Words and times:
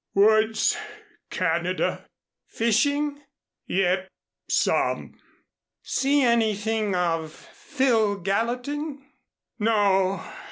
"Woods 0.15 0.75
Canada." 1.29 2.07
"Fishing?" 2.47 3.21
"Yep 3.67 4.07
some." 4.49 5.19
"See 5.83 6.23
anything 6.23 6.95
of 6.95 7.31
Phil 7.33 8.15
Gallatin?" 8.15 9.05
"No. 9.59 10.23